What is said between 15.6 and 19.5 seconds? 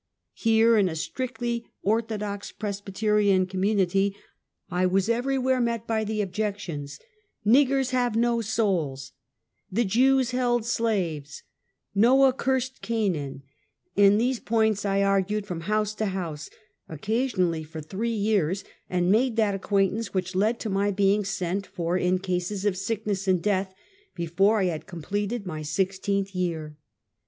house to house, occasionally for three years, and made